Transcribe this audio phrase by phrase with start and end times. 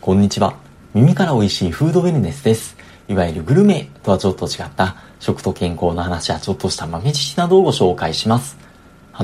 [0.00, 0.56] こんにちは。
[0.94, 2.76] 耳から美味しいフードウェルネスです。
[3.08, 8.56] いわゆるグルメとはちょっと違った食と健康の話やちょっとした豆知識などをご紹介します。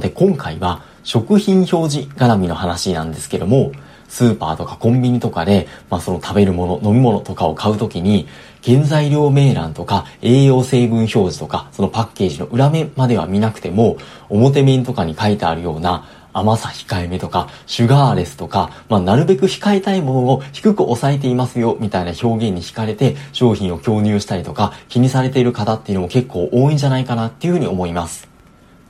[0.01, 3.71] で、今回は食品表示絡みの話なんですけども、
[4.09, 8.27] スーパーとかコンビニとかで、まあその食べるもの、飲み物とかを買うときに、
[8.65, 13.99] 原材料名欄とか栄養成分表示とか、そのパッケージの裏面までは見なくても、
[14.31, 28.33] 表面とかに書いてあるような甘さ控えめとか、シュガーレスとか、まあ、なるべく控えたいものを低く抑えていますよ、みたいな表現に惹かれて、商品を購入したりとか、気にされている方っていうのも結構多いんじゃないかなっていうふうに思います。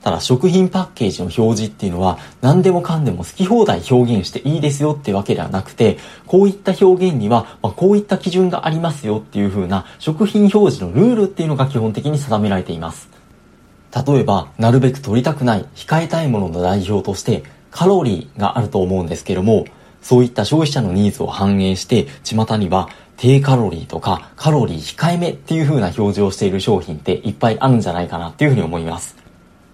[0.03, 13.12] ただ食品パッケージの表示っていうのは何でもかんでも好き放題表現していいですよってわけではなくて、こういった表現には、まこういった基準がありますよっていう風な食品表示のルールっていうのが基本的に定められています。
[13.95, 19.65] 例えば、なるべく取りたくない、控えたいものの代表としてカロリーがあると思うんですけども、
[20.01, 29.15] そういった消費者のニーズを反映して、巷には低カロリーとかカロリー控えめっていう風な表示をしている商品っていっぱいあるんじゃないかなっていう風に思います。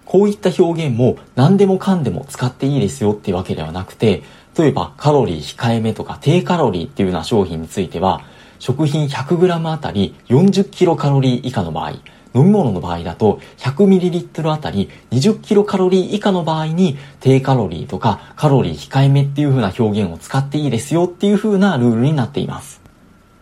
[0.04, 4.22] こういった表現も何でもかんでも使っていいですよっていうわけではなくて、
[4.58, 8.22] 例えばカロリー控えめとか低カロリーっていうような商品については、
[8.58, 11.92] 食品 100g あたり 40kcal 以下の場合、
[12.34, 22.80] 飲み物の場合だと 100ml あたり 20kcal 以下の場合に低カロリーとかカロリー控えめっていう風な表現を使っていいですよっていう風なルールになっています。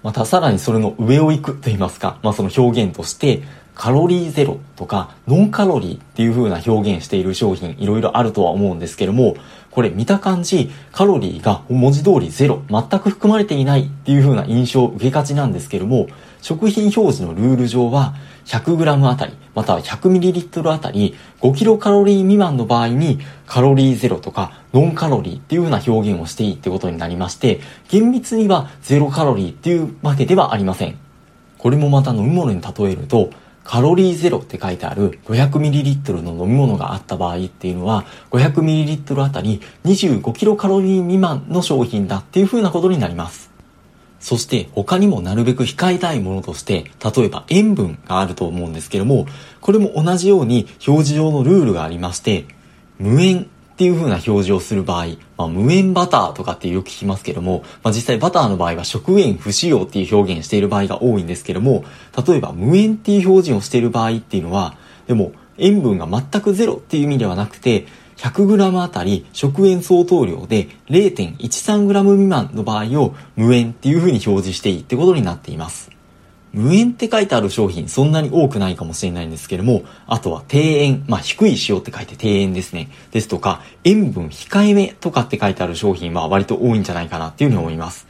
[0.02, 3.42] またさらにそれの上を行くと言いますか、まあその表現として
[3.74, 9.36] カロリーゼロとかノンカロリーっていう風な表現している商品いろいろあるとは思うんですけども、
[9.70, 16.08] これ見た感じカロリーが文字通りゼロ、全く含まれていないっていう風な印象を受けがちなんですけども、
[16.42, 18.14] 食品表示のルール上は
[18.48, 30.98] 100g あたり、または 100ml あたり 5kcal 未満の場合にカロリーゼロとかノンカロリーっていう風な表現をしていいってことになりまして、厳密にはゼロカロリーっていうわけではありません。
[31.58, 33.30] これもまた飲み物に例えると、
[33.64, 43.57] カロリーゼロって書いてある 500ml の飲み物があった場合っていうのは 500ml あたり 25kcal 未満の商品だっていう風なことになります。
[44.28, 49.26] そして他にもなるべく控えたいものとして、例えば塩分があると思うんですけども、
[49.62, 52.44] これも同じように表示上のルールがありまして、
[52.98, 53.46] 無塩っ
[53.78, 55.06] ていう風な表示をする場合、
[55.38, 61.86] まあ、無塩バターとかってよく聞きますけども、まあ、実際バターの場合は食塩不使用っていう表現している場合が多いんですけども、
[62.26, 67.86] 例えば無塩っていう表示をしている場合っていうのは、でも塩分が全くゼロっていう意味ではなくて、
[68.18, 75.90] 100g あたり食塩相当量で 0.13g 未満の場合を無塩っていう風に表示していいってことになっています。
[76.52, 82.90] 無塩って書いてある商品そんなに多くないかもしれないんですけども、あとは低塩、まあ低い塩って書いて低塩ですね。
[83.12, 88.06] ですとか、塩分控えめとかって書いてある商品は割と多いんじゃないかなっていうふうに思います。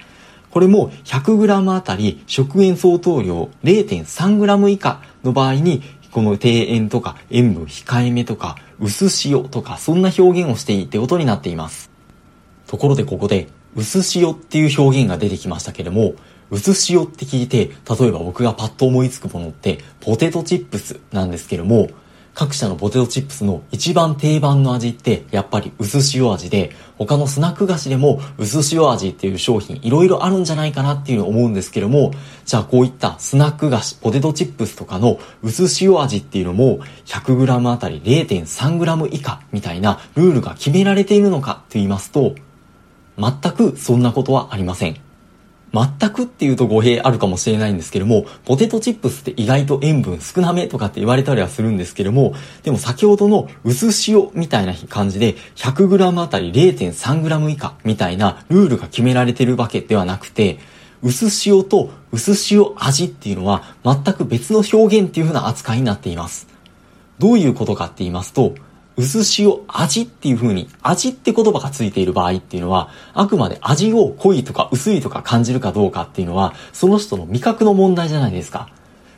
[0.50, 11.90] これも 100g あたり食塩相当量 0.3g 以下の場合に、この庭園とか塩分控えめとか薄塩とかそんな表現をしていいってことになっています。
[12.66, 16.14] ところでここで薄塩っていう表現が出てきましたけれども、
[16.50, 21.88] 薄塩って聞いて、例えば僕がパッと思いつくものって、ポテトチップスなんですけども、
[22.38, 32.12] 各社のポテトチップスの一番定番の味って、やっぱり薄塩味で、他のスナック菓子でも薄塩味っていう商品いろいろあるんじゃないかなっていうのを思うんですけども、
[32.44, 42.36] じゃあこういったスナック菓子、ポテトチップスとかの薄塩味っていうのも 100g あたり 0.3g 以下みたいなルールが決められているのかと言いますと、
[43.18, 45.07] 全くそんなことはありません。
[45.72, 60.58] 全くっていうと語弊あるかもしれないんですけども、ポテトチップスって意外と塩分少なめとかって言われたりはするんですけども、でも先ほどの薄塩みたいな感じで 100g あたり 0.3g 以下みたいなルールが決められてるわけではなくて、
[61.02, 66.48] 薄塩と薄塩味っていうのは全く別の表現っていう風な扱いになっています。
[67.18, 68.54] どういうことかって言いますと、
[68.98, 78.68] 薄塩味っていう風に味って言葉がついている場合っていうのはあくまで味を濃いとか薄いとか感じるかどうかっていうのはその人の味覚の問題じゃないですか。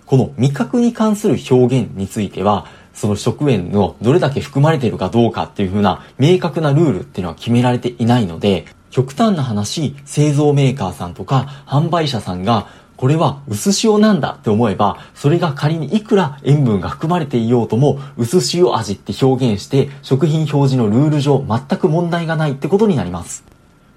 [0.04, 12.68] この味覚に関する表現についてはその食塩のどれだけ含まれているかどうかっていう風な明確なルールっていうのは決められていないので極端な話製造メーカーさんとか販売者さんが
[13.00, 23.42] これは薄塩なんだって思えば、それが仮にいくら塩分が含まれていようとも、薄塩味って表現して、食品表示のルール上全く問題がないってことになります。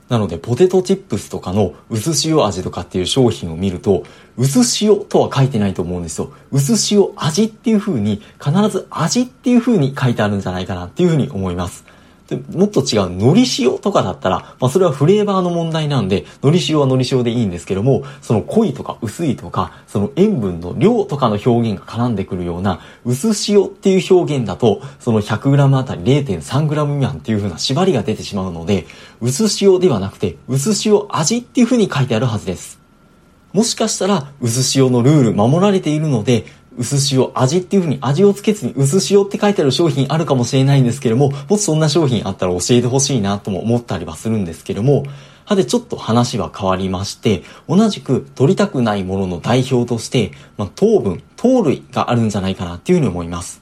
[0.07, 4.05] なので、ポテトチップスとかの薄塩味とかっていう商品を見ると、
[4.37, 6.31] 薄塩とは書いてないと思うんですよ。
[6.53, 11.83] 薄塩味っていう風に、必ず味っていう風に書いてあるんじゃないかなっていう風に思います。
[12.35, 28.85] もっと違う、海苔塩とかだったら、まあそれはフレーバーの問題なんで、海苔塩は海苔塩でいいんですけども、その濃いとか薄いとか、その塩分の量とかの表現が絡んでくるような、薄塩っていう表現だと、その 100g あたり 0.3g 未満っていう風な縛りが出てしまうので、
[29.21, 32.83] 薄塩ではなくて、薄塩味っていう風に書いてあるはずです。
[33.53, 36.45] もしかしたら、薄塩のルール守られているので、
[36.77, 45.05] 薄塩味っていう風に味をつけずに薄塩って書いてある商品あるかもしれないんですけども、もしそんな商品あったら教えてほしいなとも思ったりはするんですけども、
[45.45, 53.61] はでちょっと話は変わりまして、同じく取りたくないものの代表として、まあ、糖分、糖類があるんじゃないかなっていうふうに思います。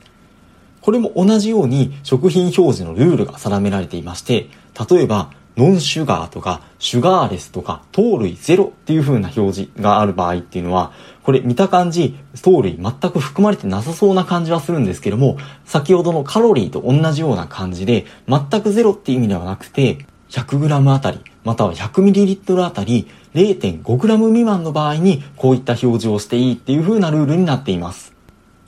[0.82, 4.48] これも同じように食品表示のルールが定められていまして、
[4.90, 10.92] 例えば、ノンシュガーとか、シュガーレスとか、糖類ゼロっていう風な表示がある場合っていうのは、
[11.24, 28.14] これ見た感じ、糖類全く含まれてなさそうな感じはするんですけども、先ほどのカロリーと同じような感じで、全くゼロっていう意味ではなくて、100g あたり、または 100ml あたり 0.5g 未満の場合に、こういった表示をしていいっていう風なルールになっています。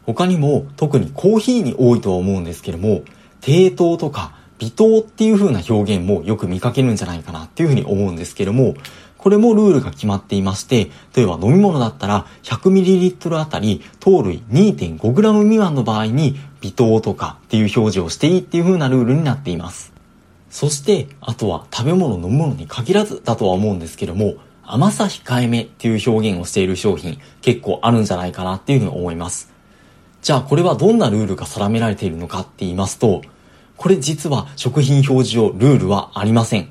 [0.06, 3.04] 他にも、特にコーヒーに多いとは思うんですけども、
[3.40, 8.76] 低糖とか微糖っていう風な表現もよく見かけるんじゃないかなっていう風に思うんですけども、
[9.18, 19.92] これもルールが決まっていまして、例えば飲み物だったら 100ml あたり糖類 2.5g 未満の場合に微糖とかっていう表示をしていいっていう風なルールになっています。
[20.50, 29.52] そして、あとは食べ物、飲み物に限らずだとは思うんですけども、甘さ控えめっていう表現をしている商品結構あるんじゃないかなっていうふうに思います。
[30.22, 33.24] じゃあこれはどんなルールが定められているのかって言いますと、
[33.78, 36.70] これ実は食品表示用ルールはありません。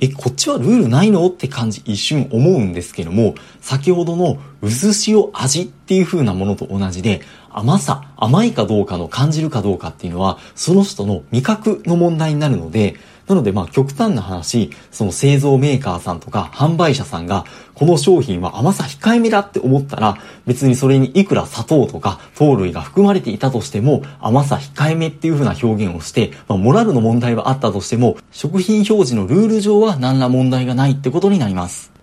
[0.00, 1.26] え、こっちはルールないの？
[1.28, 17.44] って感じ一瞬思うんですけども、先ほどの渦塩味っていう風なものと同じで、甘さ、甘いかどうかの感じるかどうかっていうのは、その人の味覚の問題になるので、なのでまあ極端な話、その製造メーカーさんとか販売者さんが
[17.74, 31.94] この商品は甘さ控えめだって思ったら別にそれにいくら砂糖とか糖類が含まれていたとしても甘さ控えめっていう風な表現をして、まあモラルの問題はあったとしても食品表示のルール上は何ら問題がないってことになります。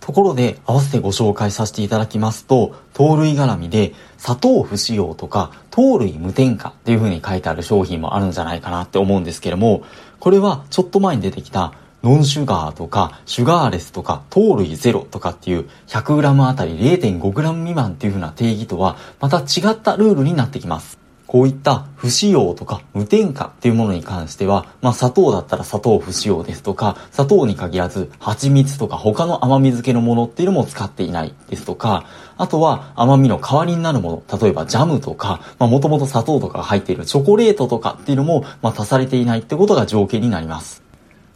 [0.00, 9.82] ところで、合わせてご紹介させていただきますと、糖類絡みで、砂糖不使用とか、糖類無添加っていう風に書いてある商品もあるんじゃないかなって思うんですけども、
[10.20, 11.72] これはちょっと前に出てきた、
[12.02, 20.99] ノンシュガーとか、シュガーレスとか、糖類ゼロとかっていう 100g あたり 0.5g 未満っていうふうな定義とは、また違ったルールになってきます。
[21.30, 32.04] こういった不使用とか無添加っていうものに関しては、まあ砂糖だったら砂糖不使用ですとか、砂糖に限らず蜂蜜とか他の甘み漬けのものっていうのも使っていないですとか、
[32.36, 40.82] あとは甘みの代わりになるもの、例えばジャムとか、まあもともと砂糖とかが入っているチョコレートとかっていうのも、まあ足されていないってことが条件になります。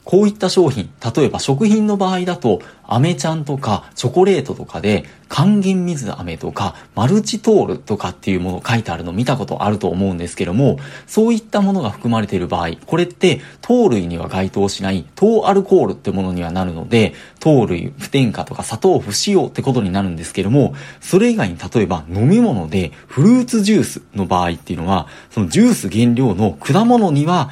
[0.02, 27.50] こういった商品、例えば食品の場合だと、アメちゃんとかチョコレートとかで還元水飴とかマルチトールとかっていうもの書いてあるの見たことあると思うんですけども、そういったものが含まれている場合、これって糖類には該当しない糖アルコールってものにはなるので、糖類不添加とか砂糖不使用ってことになるんですけども、それ以外に例えば飲み物でフルーツジュースの場合っていうのは、そのジュース原料の果物には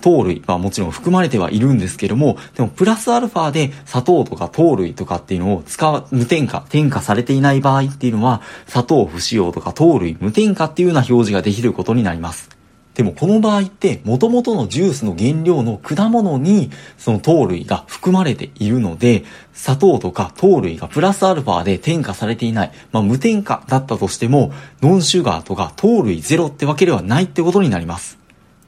[0.00, 12.50] 糖類はもちろん含まれてはいるんですけども、でもプラスアルファで砂糖とか糖糖類とかっていうのを使う、無添加、添加されていない場合っていうのは、砂糖不使用とか糖類無添加っていうような表示ができることになります。
[12.94, 24.52] でもこの場合って、元々のジュースの原料の果物に、その糖類が含まれているので、砂糖とか糖類がプラスアルファで添加されていない、まあ無添加だったとしても、
[24.82, 28.20] ノンシュガーとか糖類ゼロってわけではないってことになります。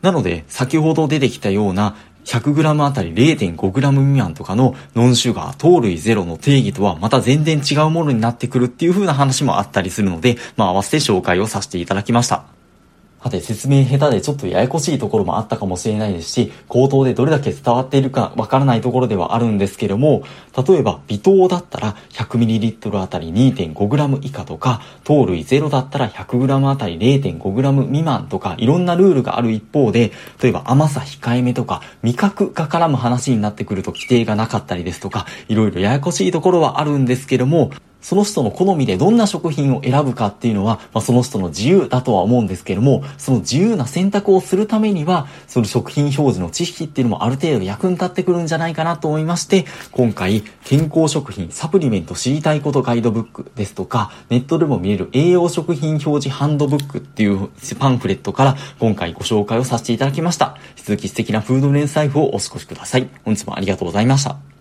[0.02, 12.61] なので、先ほど出てきたような 100g あたり 0.5g 未満とかのノンシュガー、糖類ゼロの定義とはまた全然違うものになってくるっていう風な話もあったりするので、まあ合わせて紹介をさせていただきました。
[13.22, 20.24] さて、説明下手でちょっとややこしいところもあったかもしれないですし、口頭でどれだけ伝わっているかわからないところではあるんですけども、
[20.66, 30.10] 例えば微糖だったら 100ml あたり 2.5g 以下とか、糖類ゼロだったら 100g あたり 0.5g 未満とか、いろんなルールがある一方で、
[30.42, 37.70] 例えば甘さ控えめとか、味覚が絡む話になってくると規定がなかったりですとか、いろいろややこしいところはあるんですけども、
[38.02, 60.56] その人の好みでどんな食品を選ぶかっていうのは、まあ、その人の自由だとは思うんですけども、その自由な選択をするためには、その食品表示の知識っていうのもある程度役に立ってくるんじゃないかなと思いまして、今回、健康食品、サプリメント知りたいことガイドブックですとか、ネットでも見れる栄養食品表示ハンドブックっていうパンフレットから今回ご紹介をさせていただきました。
[60.76, 63.08] 引き続き素敵なフード連財布をお過ごしください。
[63.24, 64.51] 本日もありがとうございました。